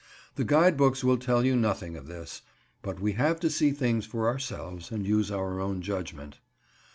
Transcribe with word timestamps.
The 0.33 0.43
guidebooks 0.43 1.03
will 1.03 1.19
tell 1.19 1.45
you 1.45 1.55
nothing 1.55 1.95
of 1.95 2.07
this, 2.07 2.41
but 2.81 2.99
we 2.99 3.11
have 3.11 3.39
to 3.41 3.51
see 3.51 3.69
things 3.71 4.03
for 4.03 4.27
ourselves, 4.27 4.89
and 4.89 5.05
use 5.05 5.29
our 5.29 5.59
own 5.59 5.83
judgment. 5.83 6.39